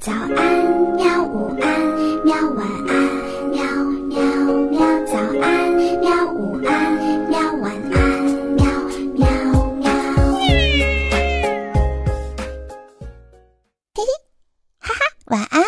[0.00, 0.28] 早安，
[0.96, 1.22] 喵！
[1.24, 1.80] 午安，
[2.24, 2.34] 喵！
[2.50, 2.94] 晚安，
[3.50, 3.64] 喵
[4.08, 4.20] 喵
[4.70, 4.80] 喵！
[5.06, 6.30] 早安，喵！
[6.32, 6.92] 午安，
[7.30, 7.38] 喵！
[7.54, 8.22] 晚安，
[8.54, 8.64] 喵
[9.14, 9.26] 喵
[9.76, 9.90] 喵！
[13.94, 14.02] 嘿嘿，
[14.78, 15.62] 哈哈，晚安，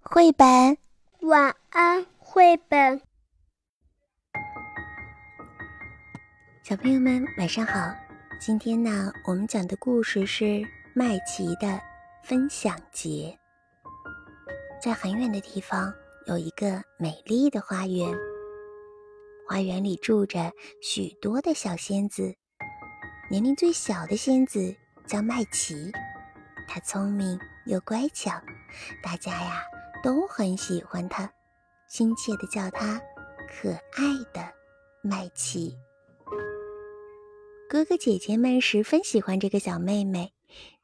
[0.00, 0.78] 绘本。
[1.20, 3.00] 晚安，绘本。
[6.62, 7.94] 小朋友们，晚上好。
[8.40, 11.78] 今天呢，我们讲的故事是麦琪的
[12.22, 13.38] 分享节。
[14.82, 15.94] 在很远的地方，
[16.26, 18.12] 有一个美丽的花园。
[19.46, 20.50] 花园里住着
[20.80, 22.34] 许多的小仙子。
[23.30, 24.74] 年龄最小的仙子
[25.06, 25.92] 叫麦琪，
[26.66, 28.32] 她聪明又乖巧，
[29.00, 29.62] 大家呀
[30.02, 31.30] 都很喜欢她，
[31.88, 33.00] 亲切地叫她
[33.48, 34.02] “可爱
[34.34, 34.52] 的
[35.00, 35.76] 麦琪”。
[37.70, 40.32] 哥哥姐姐们十分喜欢这个小妹妹，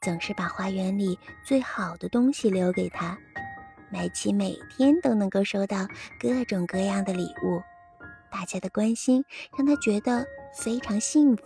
[0.01, 3.19] 总是把花园里最好的东西留给她。
[3.91, 5.87] 麦琪每天都能够收到
[6.21, 7.63] 各种各样的礼物，
[8.31, 9.25] 大家的关心
[9.57, 11.43] 让她觉得非常幸福。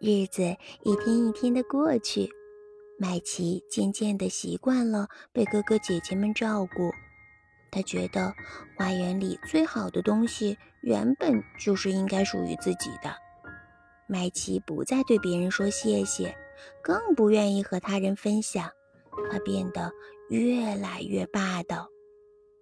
[0.00, 0.42] 日子
[0.82, 2.28] 一天一天的过去，
[2.98, 6.90] 麦琪渐渐的习惯了被哥哥姐姐们照顾。
[7.70, 8.34] 他觉得
[8.76, 13.14] 花园里最好的东西原本就是应该属于自己的。
[14.06, 16.36] 麦琪不再对别人说谢谢，
[16.82, 18.70] 更不愿意和他人分享。
[19.30, 19.92] 他变得。
[20.28, 21.88] 越来越霸道，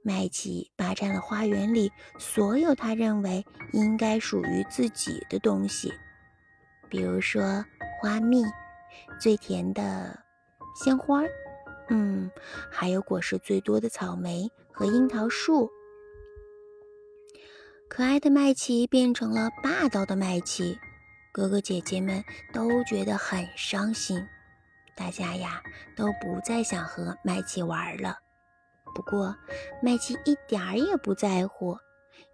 [0.02, 5.92] 麦琪霸占了花园里所有他认为应该属于自己的东西，
[6.90, 7.64] 比如说
[8.00, 8.44] 花蜜、
[9.18, 10.18] 最甜的
[10.74, 11.22] 鲜花，
[11.88, 12.30] 嗯，
[12.70, 15.70] 还有果实最多的草莓和樱桃树。
[17.88, 20.76] 可爱的麦琪变成了霸道的麦琪，
[21.32, 24.22] 哥哥姐姐们都觉得很伤心。
[24.96, 25.62] 大家呀
[25.96, 28.16] 都不再想和麦琪玩了。
[28.94, 29.34] 不过
[29.82, 31.76] 麦琪一点儿也不在乎，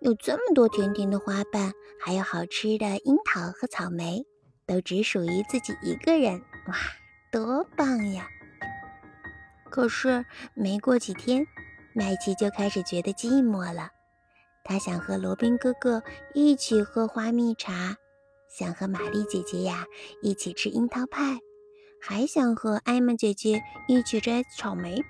[0.00, 4.22] 有这么多甜甜的花瓣，还有好吃的樱桃和草莓，
[4.66, 6.42] 都只属于自己一个人。
[6.66, 6.76] 哇，
[7.32, 8.28] 多棒呀！
[9.70, 11.46] 可是没过几天，
[11.94, 13.88] 麦琪就开始觉得寂寞了。
[14.62, 16.02] 他想和罗宾哥哥
[16.34, 17.96] 一起喝花蜜茶，
[18.50, 19.86] 想和玛丽姐姐呀
[20.20, 21.38] 一起吃樱桃派。
[22.00, 25.04] 还想和艾玛姐姐一起摘草莓，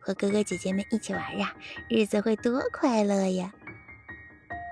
[0.00, 1.54] 和哥哥姐姐们一起玩呀，
[1.88, 3.52] 日子会多快乐呀！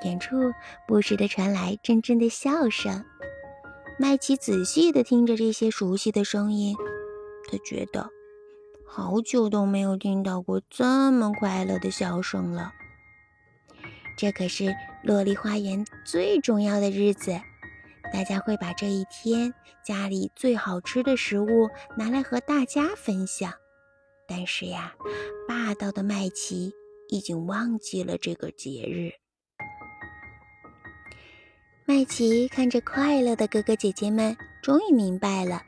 [0.05, 0.53] 远处
[0.87, 3.05] 不时地传来阵阵的笑声，
[3.99, 6.77] 麦琪仔细地听着这些熟悉的声音，
[7.51, 8.11] 他觉得
[8.85, 12.73] 好久都没有听到过这么快乐的笑声了。
[14.19, 17.41] 这可是洛丽花园最重要的日子。
[18.13, 19.53] 大家会把这一天
[19.85, 23.53] 家里最好吃的食物拿来和大家分享，
[24.29, 24.95] 但是呀，
[25.49, 26.73] 霸道的麦琪
[27.09, 29.13] 已经忘记了这个节日。
[31.87, 35.61] 麦琪看着快乐的哥哥姐姐们，终于明白了，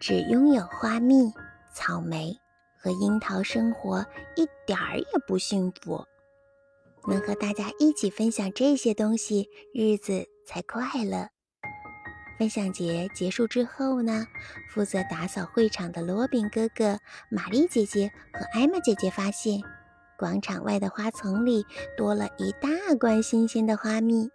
[0.00, 1.32] 只拥有花蜜、
[1.74, 2.36] 草莓
[2.80, 4.04] 和樱桃生活
[4.34, 6.04] 一点儿也不幸福。
[7.06, 11.28] 能和大家一起分享这些东西，日子才快乐。
[12.38, 14.26] 分享节结束之后呢，
[14.68, 16.98] 负责打扫会场的罗宾哥哥、
[17.30, 19.60] 玛丽姐姐和艾玛姐姐发现，
[20.18, 21.64] 广场外的花丛里
[21.96, 24.28] 多了一大罐新鲜的花蜜，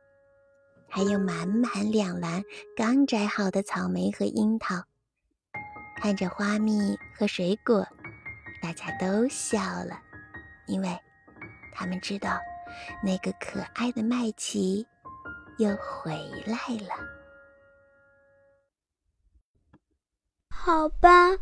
[0.87, 2.43] 还有满满两篮
[2.77, 4.83] 刚摘好的草莓和樱桃。
[5.97, 7.85] 看着花蜜和水果，
[8.61, 9.99] 大家都笑了，
[10.67, 10.97] 因为
[11.73, 12.39] 他们知道
[13.03, 14.87] 那个可爱的麦琪
[15.57, 16.13] 又回
[16.45, 16.53] 来
[16.85, 17.16] 了。
[20.67, 21.37] 好吧，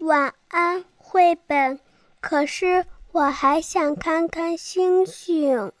[0.00, 1.80] 晚安，绘本。
[2.20, 5.72] 可是我还想看看星星。